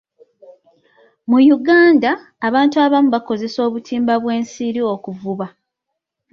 [1.29, 2.11] Mu Uganda,
[2.47, 5.47] abantu abamu bakozesa obutimba bw'ensiri okuvuba.